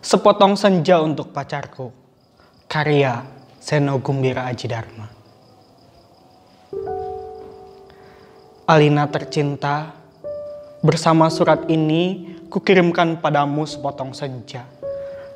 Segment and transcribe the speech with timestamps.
[0.00, 1.92] Sepotong senja untuk pacarku.
[2.64, 3.20] Karya
[3.60, 5.04] Seno Gumbira Aji Dharma.
[8.64, 9.92] Alina tercinta,
[10.80, 14.64] bersama surat ini kukirimkan padamu sepotong senja.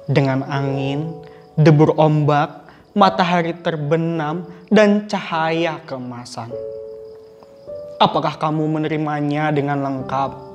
[0.08, 1.12] Dengan angin,
[1.60, 2.64] debur ombak,
[2.96, 6.48] matahari terbenam, dan cahaya keemasan.
[8.00, 10.53] Apakah kamu menerimanya dengan lengkap?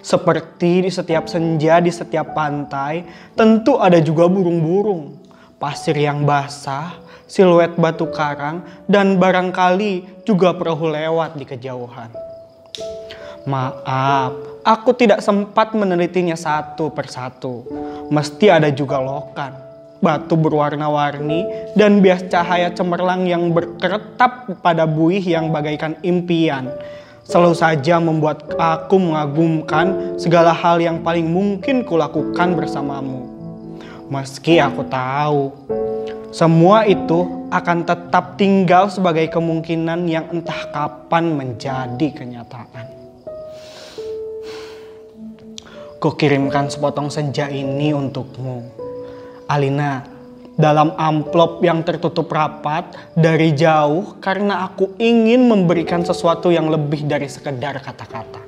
[0.00, 3.04] Seperti di setiap senja, di setiap pantai,
[3.36, 5.20] tentu ada juga burung-burung.
[5.60, 6.96] Pasir yang basah,
[7.28, 12.08] siluet batu karang, dan barangkali juga perahu lewat di kejauhan.
[13.44, 17.68] Maaf, aku tidak sempat menelitinya satu persatu.
[18.08, 19.52] Mesti ada juga lokan,
[20.00, 21.44] batu berwarna-warni,
[21.76, 26.72] dan bias cahaya cemerlang yang berkeretap pada buih yang bagaikan impian
[27.30, 33.30] selalu saja membuat aku mengagumkan segala hal yang paling mungkin kulakukan bersamamu.
[34.10, 35.54] Meski aku tahu,
[36.34, 42.86] semua itu akan tetap tinggal sebagai kemungkinan yang entah kapan menjadi kenyataan.
[46.02, 48.66] Kukirimkan sepotong senja ini untukmu.
[49.46, 50.02] Alina,
[50.60, 57.26] dalam amplop yang tertutup rapat dari jauh karena aku ingin memberikan sesuatu yang lebih dari
[57.26, 58.44] sekedar kata-kata.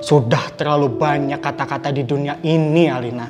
[0.00, 3.28] Sudah terlalu banyak kata-kata di dunia ini, Alina.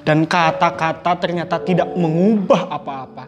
[0.00, 3.24] Dan kata-kata ternyata tidak mengubah apa-apa.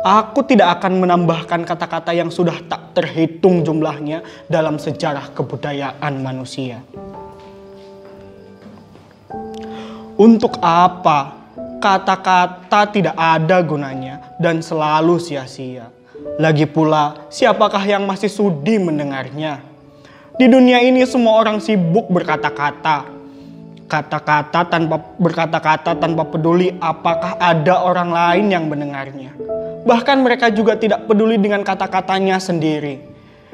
[0.00, 6.80] Aku tidak akan menambahkan kata-kata yang sudah tak terhitung jumlahnya dalam sejarah kebudayaan manusia.
[10.16, 11.39] Untuk apa
[11.80, 15.88] kata-kata tidak ada gunanya dan selalu sia-sia.
[16.36, 19.64] Lagi pula, siapakah yang masih sudi mendengarnya?
[20.36, 23.08] Di dunia ini semua orang sibuk berkata-kata.
[23.90, 29.34] Kata-kata tanpa berkata-kata tanpa peduli apakah ada orang lain yang mendengarnya.
[29.82, 33.09] Bahkan mereka juga tidak peduli dengan kata-katanya sendiri.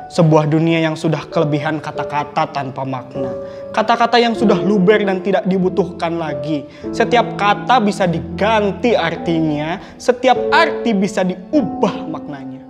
[0.07, 3.35] Sebuah dunia yang sudah kelebihan kata-kata tanpa makna.
[3.75, 6.63] Kata-kata yang sudah luber dan tidak dibutuhkan lagi.
[6.95, 12.63] Setiap kata bisa diganti artinya, setiap arti bisa diubah maknanya.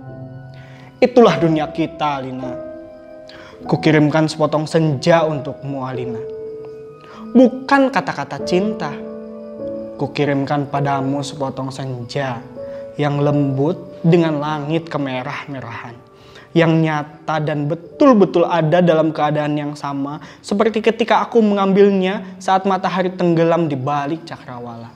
[0.97, 2.57] Itulah dunia kita, Alina.
[3.69, 6.19] Kukirimkan sepotong senja untukmu, Alina.
[7.37, 8.97] Bukan kata-kata cinta.
[10.01, 12.41] Kukirimkan padamu sepotong senja
[12.97, 16.06] yang lembut dengan langit kemerah-merahan
[16.55, 23.11] yang nyata dan betul-betul ada dalam keadaan yang sama seperti ketika aku mengambilnya saat matahari
[23.11, 24.93] tenggelam di balik cakrawala.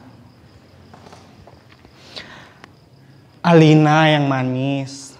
[3.42, 5.18] Alina yang manis,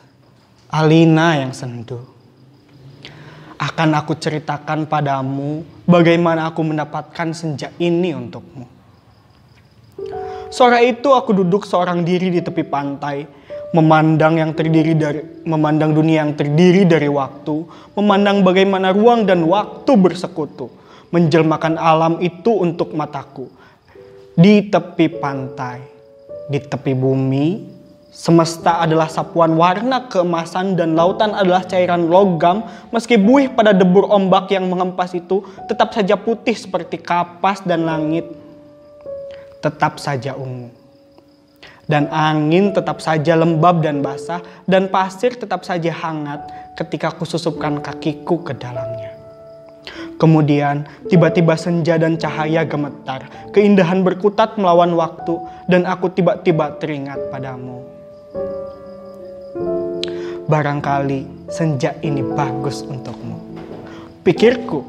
[0.70, 1.98] Alina yang sendu.
[3.58, 8.66] Akan aku ceritakan padamu bagaimana aku mendapatkan senja ini untukmu.
[10.54, 13.24] Sore itu aku duduk seorang diri di tepi pantai
[13.72, 17.64] memandang yang terdiri dari memandang dunia yang terdiri dari waktu,
[17.96, 20.68] memandang bagaimana ruang dan waktu bersekutu,
[21.16, 23.48] menjelmakan alam itu untuk mataku.
[24.36, 25.80] Di tepi pantai,
[26.52, 27.48] di tepi bumi,
[28.12, 34.52] semesta adalah sapuan warna keemasan dan lautan adalah cairan logam, meski buih pada debur ombak
[34.52, 38.28] yang mengempas itu tetap saja putih seperti kapas dan langit.
[39.64, 40.81] Tetap saja ungu
[41.92, 46.40] dan angin tetap saja lembab dan basah, dan pasir tetap saja hangat
[46.80, 49.12] ketika kususupkan kakiku ke dalamnya.
[50.16, 55.36] Kemudian tiba-tiba senja dan cahaya gemetar, keindahan berkutat melawan waktu,
[55.68, 57.84] dan aku tiba-tiba teringat padamu.
[60.48, 63.36] Barangkali senja ini bagus untukmu.
[64.22, 64.86] Pikirku,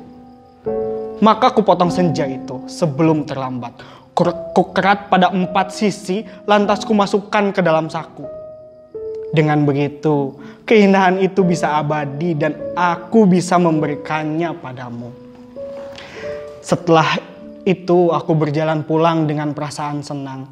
[1.25, 3.73] maka kupotong senja itu sebelum terlambat
[4.13, 8.29] kukerat pada empat sisi, lantas kumasukkan ke dalam saku.
[9.33, 10.37] Dengan begitu,
[10.69, 15.09] keindahan itu bisa abadi dan aku bisa memberikannya padamu.
[16.61, 17.17] Setelah
[17.65, 20.45] itu aku berjalan pulang dengan perasaan senang.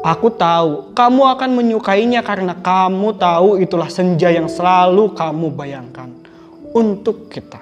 [0.00, 6.08] Aku tahu kamu akan menyukainya karena kamu tahu itulah senja yang selalu kamu bayangkan
[6.72, 7.60] untuk kita.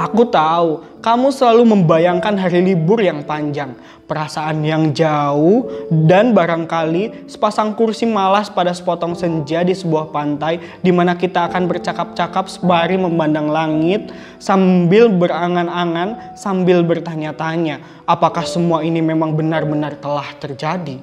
[0.00, 3.76] Aku tahu kamu selalu membayangkan hari libur yang panjang,
[4.08, 10.88] perasaan yang jauh, dan barangkali sepasang kursi malas pada sepotong senja di sebuah pantai di
[10.88, 14.08] mana kita akan bercakap-cakap sembari memandang langit
[14.40, 20.96] sambil berangan-angan, sambil bertanya-tanya, apakah semua ini memang benar-benar telah terjadi?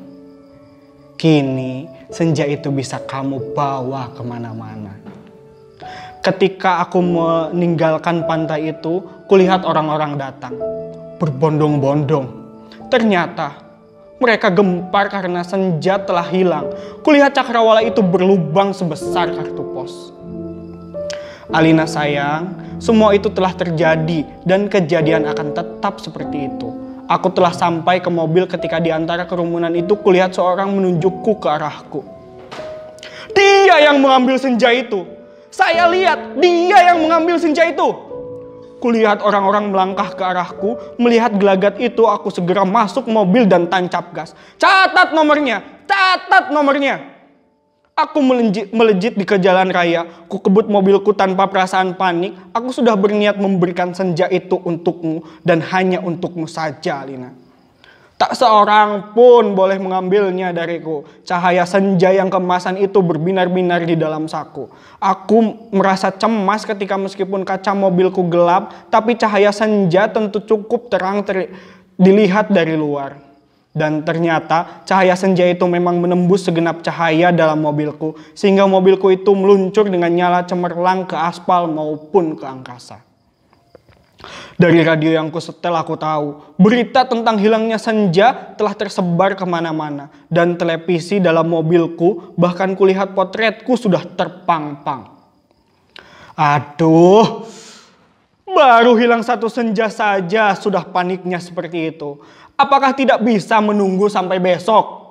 [1.22, 5.07] Kini senja itu bisa kamu bawa ke mana-mana.
[6.28, 9.00] Ketika aku meninggalkan pantai itu,
[9.32, 10.60] kulihat orang-orang datang.
[11.24, 12.28] Berbondong-bondong.
[12.92, 13.64] Ternyata
[14.20, 16.68] mereka gempar karena senja telah hilang.
[17.00, 20.12] Kulihat cakrawala itu berlubang sebesar kartu pos.
[21.48, 26.68] Alina sayang, semua itu telah terjadi dan kejadian akan tetap seperti itu.
[27.08, 32.04] Aku telah sampai ke mobil ketika di antara kerumunan itu kulihat seorang menunjukku ke arahku.
[33.32, 35.17] Dia yang mengambil senja itu.
[35.58, 37.90] Saya lihat dia yang mengambil senja itu.
[38.78, 44.38] Kulihat orang-orang melangkah ke arahku, melihat gelagat itu aku segera masuk mobil dan tancap gas.
[44.62, 47.18] Catat nomornya, catat nomornya.
[47.98, 52.38] Aku melejit, melejit di ke jalan raya, ku kebut mobilku tanpa perasaan panik.
[52.54, 57.47] Aku sudah berniat memberikan senja itu untukmu dan hanya untukmu saja, Lina.
[58.18, 61.06] Tak seorang pun boleh mengambilnya dariku.
[61.22, 64.66] Cahaya senja yang kemasan itu berbinar-binar di dalam saku.
[64.98, 71.54] Aku merasa cemas ketika meskipun kaca mobilku gelap, tapi cahaya senja tentu cukup terang ter
[71.94, 73.22] dilihat dari luar.
[73.70, 78.18] Dan ternyata cahaya senja itu memang menembus segenap cahaya dalam mobilku.
[78.34, 83.07] Sehingga mobilku itu meluncur dengan nyala cemerlang ke aspal maupun ke angkasa.
[84.58, 90.10] Dari radio yang ku setel aku tahu, berita tentang hilangnya senja telah tersebar ke mana-mana.
[90.26, 95.14] Dan televisi dalam mobilku, bahkan kulihat potretku sudah terpang-pang.
[96.34, 97.46] Aduh,
[98.50, 102.18] baru hilang satu senja saja sudah paniknya seperti itu.
[102.58, 105.06] Apakah tidak bisa menunggu sampai besok?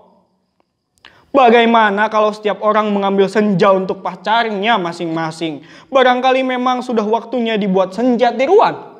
[1.30, 5.62] Bagaimana kalau setiap orang mengambil senja untuk pacarnya masing-masing?
[5.92, 8.95] Barangkali memang sudah waktunya dibuat senja tiruan.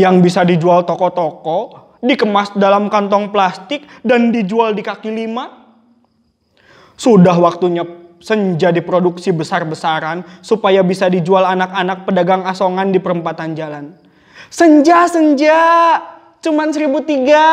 [0.00, 5.60] Yang bisa dijual toko-toko, dikemas dalam kantong plastik, dan dijual di kaki lima.
[6.96, 7.84] Sudah waktunya
[8.20, 13.92] senja diproduksi besar-besaran supaya bisa dijual anak-anak pedagang asongan di perempatan jalan.
[14.48, 15.60] Senja, senja,
[16.40, 17.44] Cuman seribu tiga.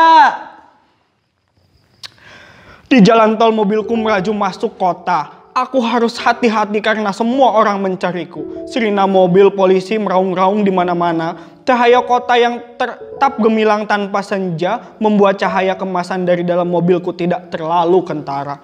[2.88, 5.37] Di jalan tol mobilku melaju masuk kota.
[5.58, 8.70] Aku harus hati-hati karena semua orang mencariku.
[8.70, 11.34] Sirina mobil polisi meraung-raung di mana-mana.
[11.66, 18.06] Cahaya kota yang tetap gemilang tanpa senja membuat cahaya kemasan dari dalam mobilku tidak terlalu
[18.06, 18.62] kentara.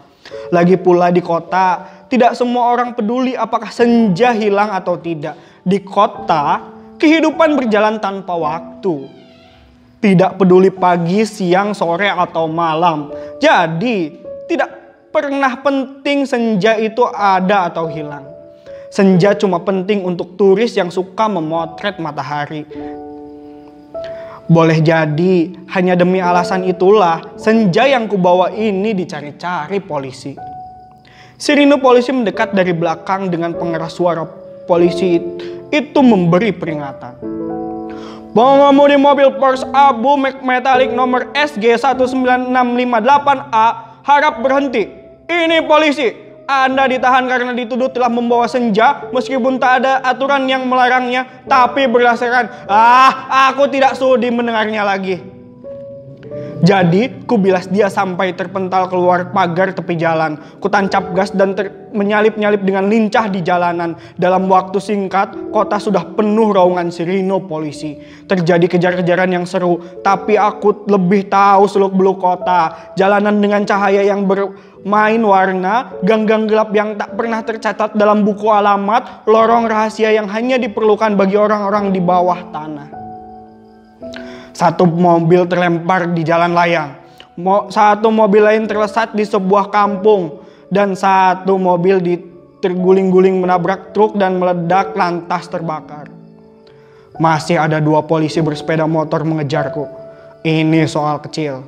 [0.53, 1.81] Lagi pula di kota,
[2.13, 5.33] tidak semua orang peduli apakah senja hilang atau tidak.
[5.65, 6.61] Di kota,
[7.01, 9.09] kehidupan berjalan tanpa waktu.
[9.97, 13.09] Tidak peduli pagi, siang, sore, atau malam.
[13.41, 14.13] Jadi,
[14.45, 14.82] tidak
[15.13, 18.25] pernah penting senja itu ada atau hilang.
[18.89, 22.65] Senja cuma penting untuk turis yang suka memotret matahari.
[24.49, 30.33] Boleh jadi hanya demi alasan itulah senja yang kubawa ini dicari-cari polisi.
[31.37, 34.25] Sirine polisi mendekat dari belakang dengan pengeras suara
[34.65, 35.21] polisi
[35.69, 37.21] itu memberi peringatan.
[38.33, 43.67] Pengemudi mobil Porsche Abu Metallic nomor SG 19658A
[44.01, 45.02] harap berhenti.
[45.27, 46.07] Ini polisi.
[46.43, 51.47] Anda ditahan karena dituduh telah membawa senja meskipun tak ada aturan yang melarangnya.
[51.47, 55.33] Tapi berdasarkan, ah aku tidak sudi mendengarnya lagi.
[56.63, 60.39] Jadi, ku bilas dia sampai terpental keluar pagar tepi jalan.
[60.63, 61.51] Ku tancap gas dan
[61.91, 63.99] menyalip-nyalip dengan lincah di jalanan.
[64.15, 67.99] Dalam waktu singkat, kota sudah penuh raungan sirino polisi.
[68.31, 72.95] Terjadi kejar-kejaran yang seru, tapi aku lebih tahu seluk-beluk kota.
[72.95, 74.23] Jalanan dengan cahaya yang
[74.83, 80.59] bermain warna, gang-gang gelap yang tak pernah tercatat dalam buku alamat, lorong rahasia yang hanya
[80.59, 82.91] diperlukan bagi orang-orang di bawah tanah.
[84.51, 86.99] Satu mobil terlempar di jalan layang.
[87.71, 90.43] Satu mobil lain terlesat di sebuah kampung.
[90.67, 92.19] Dan satu mobil di
[92.59, 96.11] terguling-guling menabrak truk dan meledak lantas terbakar.
[97.17, 99.85] Masih ada dua polisi bersepeda motor mengejarku.
[100.43, 101.61] Ini soal kecil.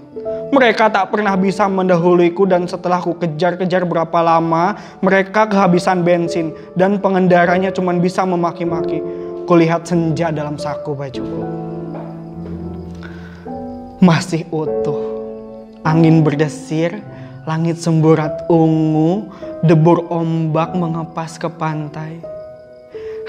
[0.54, 7.02] Mereka tak pernah bisa mendahuluiku dan setelah ku kejar-kejar berapa lama, mereka kehabisan bensin dan
[7.02, 9.02] pengendaranya cuma bisa memaki-maki.
[9.46, 11.66] Kulihat senja dalam saku bajuku
[14.06, 15.02] masih utuh.
[15.86, 17.02] Angin berdesir,
[17.46, 19.30] langit semburat ungu,
[19.66, 22.22] debur ombak mengepas ke pantai.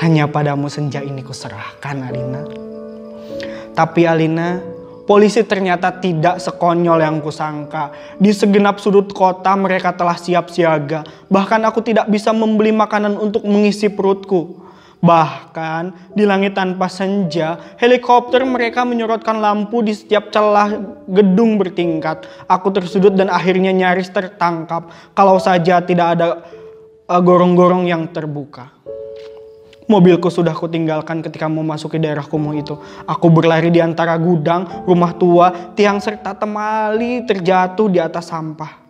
[0.00, 2.44] Hanya padamu senja ini kuserahkan Alina.
[3.76, 4.60] Tapi Alina,
[5.06, 7.94] polisi ternyata tidak sekonyol yang kusangka.
[8.18, 11.06] Di segenap sudut kota mereka telah siap siaga.
[11.30, 14.66] Bahkan aku tidak bisa membeli makanan untuk mengisi perutku.
[15.00, 20.74] Bahkan di langit tanpa senja, helikopter mereka menyorotkan lampu di setiap celah
[21.06, 22.26] gedung bertingkat.
[22.50, 26.42] Aku tersudut dan akhirnya nyaris tertangkap kalau saja tidak ada
[27.06, 28.75] eh, gorong-gorong yang terbuka.
[29.86, 32.74] Mobilku sudah kutinggalkan ketika memasuki daerah kumuh itu.
[33.06, 38.82] Aku berlari di antara gudang, rumah tua, tiang serta temali terjatuh di atas sampah.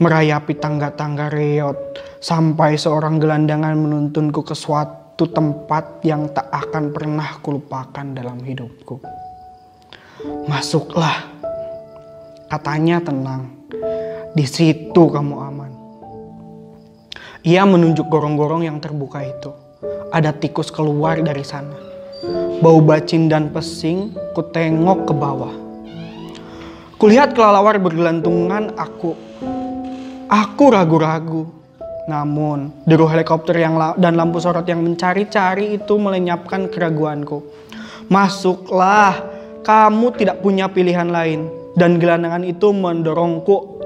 [0.00, 1.76] Merayapi tangga-tangga reot
[2.24, 8.96] sampai seorang gelandangan menuntunku ke suatu tempat yang tak akan pernah kulupakan dalam hidupku.
[10.48, 11.28] Masuklah,
[12.48, 13.52] katanya tenang.
[14.32, 15.79] Di situ kamu aman.
[17.40, 19.48] Ia menunjuk gorong-gorong yang terbuka itu.
[20.12, 21.72] Ada tikus keluar dari sana.
[22.60, 25.54] Bau bacin dan pesing, ku tengok ke bawah.
[27.00, 29.16] Kulihat kelelawar bergelantungan, aku
[30.28, 31.48] aku ragu-ragu.
[32.12, 37.40] Namun, deru helikopter yang dan lampu sorot yang mencari-cari itu melenyapkan keraguanku.
[38.12, 39.16] Masuklah,
[39.64, 41.48] kamu tidak punya pilihan lain.
[41.72, 43.80] Dan gelandangan itu mendorongku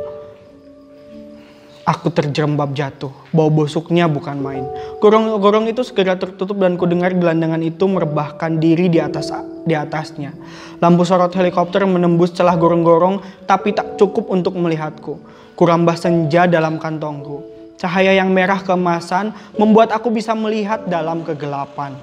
[1.84, 4.64] Aku terjerembab jatuh, bau busuknya bukan main.
[5.04, 9.28] Gorong-gorong itu segera tertutup dan kudengar gelandangan itu merebahkan diri di atas
[9.68, 10.32] di atasnya.
[10.80, 15.20] Lampu sorot helikopter menembus celah gorong-gorong tapi tak cukup untuk melihatku.
[15.60, 17.44] Kurambah senja dalam kantongku.
[17.76, 22.00] Cahaya yang merah kemasan membuat aku bisa melihat dalam kegelapan.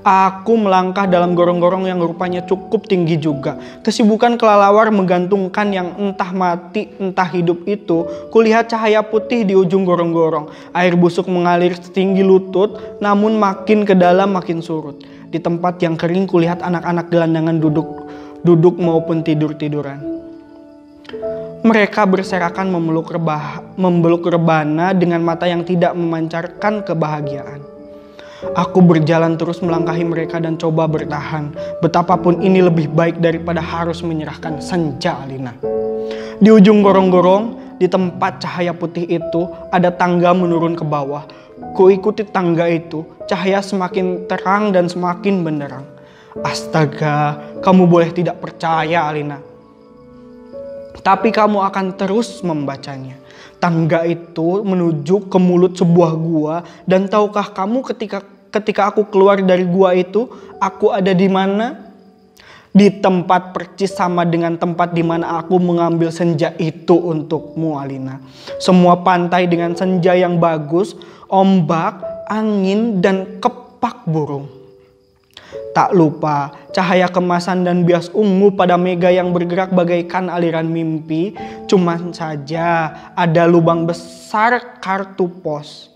[0.00, 3.60] Aku melangkah dalam gorong-gorong yang rupanya cukup tinggi juga.
[3.84, 8.08] Kesibukan kelelawar menggantungkan yang entah mati entah hidup itu.
[8.32, 10.72] Kulihat cahaya putih di ujung gorong-gorong.
[10.72, 15.04] Air busuk mengalir setinggi lutut namun makin ke dalam makin surut.
[15.28, 18.08] Di tempat yang kering kulihat anak-anak gelandangan duduk
[18.40, 20.00] duduk maupun tidur-tiduran.
[21.60, 27.69] Mereka berserakan memeluk, rebah, memeluk rebana dengan mata yang tidak memancarkan kebahagiaan.
[28.40, 31.52] Aku berjalan terus melangkahi mereka dan coba bertahan.
[31.84, 35.52] Betapapun ini lebih baik daripada harus menyerahkan senja Alina.
[36.40, 41.28] Di ujung gorong-gorong, di tempat cahaya putih itu, ada tangga menurun ke bawah.
[41.76, 45.84] Ku ikuti tangga itu, cahaya semakin terang dan semakin benderang.
[46.40, 49.36] Astaga, kamu boleh tidak percaya Alina.
[51.04, 53.19] Tapi kamu akan terus membacanya.
[53.60, 56.54] Tangga itu menuju ke mulut sebuah gua
[56.88, 60.26] dan tahukah kamu ketika ketika aku keluar dari gua itu
[60.56, 61.92] aku ada di mana?
[62.70, 68.22] Di tempat percis sama dengan tempat di mana aku mengambil senja itu untukmu Alina.
[68.62, 70.94] Semua pantai dengan senja yang bagus,
[71.26, 71.98] ombak,
[72.30, 74.59] angin dan kepak burung.
[75.70, 81.34] Tak lupa cahaya kemasan dan bias ungu pada mega yang bergerak bagaikan aliran mimpi.
[81.70, 85.90] Cuma saja ada lubang besar kartu pos.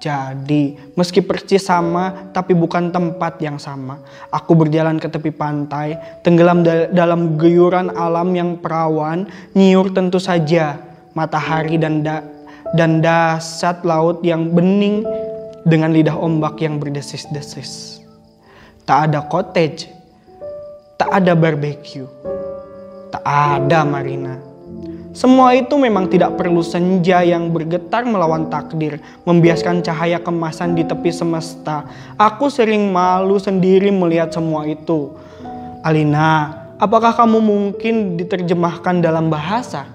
[0.00, 4.00] Jadi, meski persis sama, tapi bukan tempat yang sama.
[4.32, 5.92] Aku berjalan ke tepi pantai,
[6.24, 10.80] tenggelam dalam geyuran alam yang perawan, nyiur tentu saja
[11.12, 12.24] matahari dan da
[12.72, 15.04] dan dasat laut yang bening
[15.68, 17.99] dengan lidah ombak yang berdesis-desis
[18.90, 19.86] tak ada cottage,
[20.98, 22.10] tak ada barbecue,
[23.14, 24.34] tak ada marina.
[25.14, 31.14] Semua itu memang tidak perlu senja yang bergetar melawan takdir, membiaskan cahaya kemasan di tepi
[31.14, 31.86] semesta.
[32.18, 35.14] Aku sering malu sendiri melihat semua itu.
[35.86, 36.50] Alina,
[36.82, 39.86] apakah kamu mungkin diterjemahkan dalam bahasa?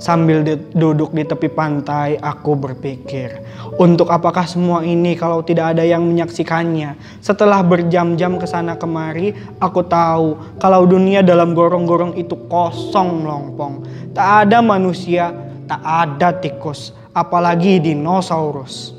[0.00, 0.40] Sambil
[0.72, 3.44] duduk di tepi pantai, aku berpikir,
[3.76, 6.96] untuk apakah semua ini kalau tidak ada yang menyaksikannya?
[7.20, 13.84] Setelah berjam-jam ke sana kemari, aku tahu kalau dunia dalam gorong-gorong itu kosong melompong.
[14.16, 15.36] Tak ada manusia,
[15.68, 18.96] tak ada tikus, apalagi dinosaurus.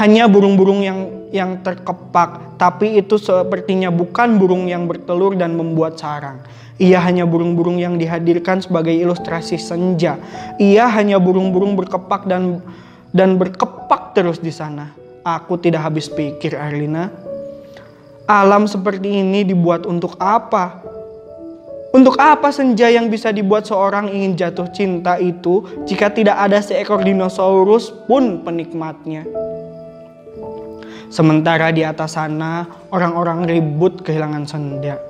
[0.00, 6.40] Hanya burung-burung yang yang terkepak, tapi itu sepertinya bukan burung yang bertelur dan membuat sarang.
[6.80, 10.16] Ia hanya burung-burung yang dihadirkan sebagai ilustrasi senja.
[10.56, 12.64] Ia hanya burung-burung berkepak dan
[13.12, 14.96] dan berkepak terus di sana.
[15.20, 17.12] Aku tidak habis pikir, Arlina.
[18.24, 20.80] Alam seperti ini dibuat untuk apa?
[21.92, 27.04] Untuk apa senja yang bisa dibuat seorang ingin jatuh cinta itu jika tidak ada seekor
[27.04, 29.26] dinosaurus pun penikmatnya?
[31.10, 35.09] Sementara di atas sana orang-orang ribut kehilangan senja.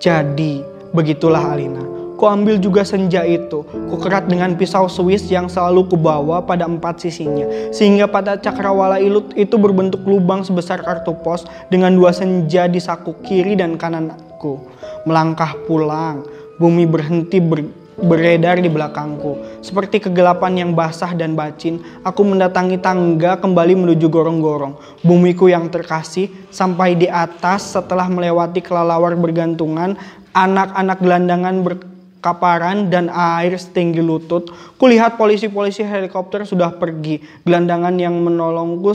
[0.00, 0.64] Jadi,
[0.96, 1.84] begitulah Alina.
[2.16, 7.04] Ku ambil juga senja itu, ku kerat dengan pisau Swiss yang selalu kubawa pada empat
[7.04, 7.44] sisinya.
[7.68, 13.12] Sehingga pada cakrawala ilut itu berbentuk lubang sebesar kartu pos dengan dua senja di saku
[13.24, 14.56] kiri dan kananku.
[15.04, 16.24] Melangkah pulang,
[16.56, 17.60] bumi berhenti ber
[18.00, 19.60] beredar di belakangku.
[19.60, 25.04] Seperti kegelapan yang basah dan bacin, aku mendatangi tangga kembali menuju gorong-gorong.
[25.04, 29.94] Bumiku yang terkasih sampai di atas setelah melewati kelelawar bergantungan,
[30.32, 31.74] anak-anak gelandangan ber
[32.20, 34.52] kaparan dan air setinggi lutut.
[34.76, 37.24] Kulihat polisi-polisi helikopter sudah pergi.
[37.48, 38.92] Gelandangan yang menolongku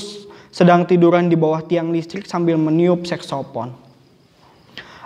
[0.54, 3.85] sedang tiduran di bawah tiang listrik sambil meniup seksopon.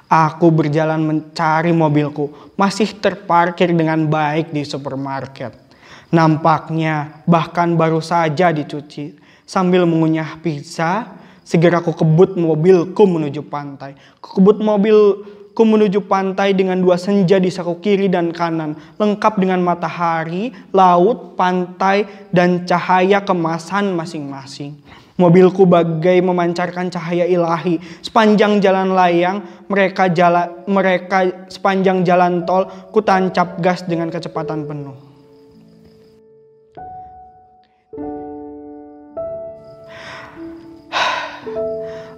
[0.09, 5.53] Aku berjalan mencari mobilku, masih terparkir dengan baik di supermarket.
[6.09, 9.13] Nampaknya bahkan baru saja dicuci.
[9.45, 11.13] Sambil mengunyah pizza,
[11.45, 13.93] segera aku kebut mobilku menuju pantai.
[14.17, 14.97] Ku kebut mobil
[15.59, 21.35] Ku menuju pantai dengan dua senja di saku kiri dan kanan, lengkap dengan matahari, laut,
[21.35, 24.79] pantai, dan cahaya kemasan masing-masing.
[25.19, 33.03] Mobilku bagai memancarkan cahaya ilahi sepanjang jalan layang, mereka jalan mereka sepanjang jalan tol, ku
[33.03, 34.95] tancap gas dengan kecepatan penuh.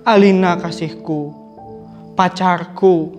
[0.05, 1.33] Alina kasihku,
[2.13, 3.17] pacarku,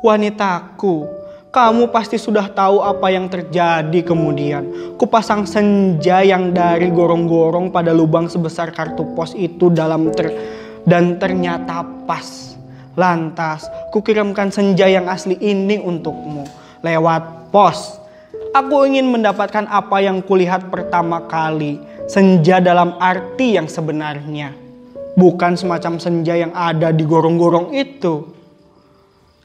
[0.00, 1.17] wanitaku,
[1.48, 4.94] kamu pasti sudah tahu apa yang terjadi kemudian.
[5.00, 10.28] Kupasang senja yang dari gorong-gorong pada lubang sebesar kartu pos itu dalam ter
[10.84, 12.56] dan ternyata pas.
[12.98, 13.64] Lantas,
[13.94, 16.44] kukirimkan senja yang asli ini untukmu
[16.82, 17.96] lewat pos.
[18.52, 21.78] Aku ingin mendapatkan apa yang kulihat pertama kali,
[22.10, 24.52] senja dalam arti yang sebenarnya.
[25.14, 28.37] Bukan semacam senja yang ada di gorong-gorong itu.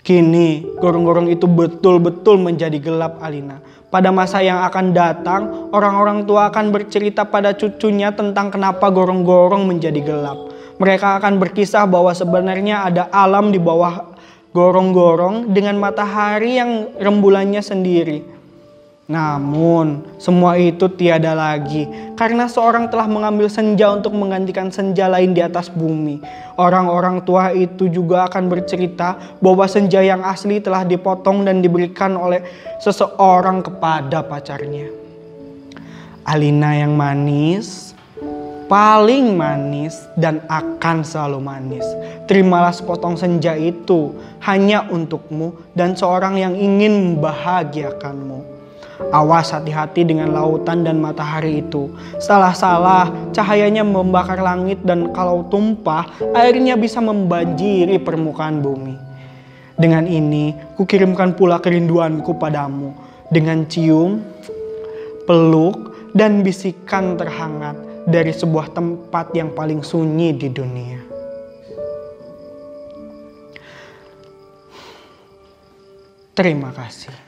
[0.03, 3.63] Kini, gorong-gorong itu betul-betul menjadi gelap Alina.
[3.87, 10.03] Pada masa yang akan datang, orang-orang tua akan bercerita pada cucunya tentang kenapa gorong-gorong menjadi
[10.03, 10.51] gelap.
[10.75, 14.11] Mereka akan berkisah bahwa sebenarnya ada alam di bawah
[14.51, 18.32] gorong-gorong dengan matahari yang rembulannya sendiri.
[19.03, 21.83] Namun, semua itu tiada lagi
[22.15, 26.23] karena seorang telah mengambil senja untuk menggantikan senja lain di atas bumi.
[26.55, 32.47] Orang-orang tua itu juga akan bercerita bahwa senja yang asli telah dipotong dan diberikan oleh
[32.79, 34.87] seseorang kepada pacarnya.
[36.23, 37.91] Alina yang manis,
[38.71, 41.83] paling manis dan akan selalu manis.
[42.31, 44.15] Terimalah sepotong senja itu
[44.47, 48.52] hanya untukmu dan seorang yang ingin membahagiakanmu.
[49.13, 51.91] Awas hati-hati dengan lautan dan matahari itu.
[52.17, 58.95] Salah-salah, cahayanya membakar langit dan kalau tumpah, airnya bisa membanjiri permukaan bumi.
[59.73, 62.93] Dengan ini, kukirimkan pula kerinduanku padamu.
[63.33, 64.21] Dengan cium,
[65.25, 67.73] peluk, dan bisikan terhangat
[68.05, 71.01] dari sebuah tempat yang paling sunyi di dunia.
[76.33, 77.22] Terima kasih.